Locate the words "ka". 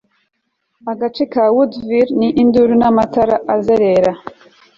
1.31-1.43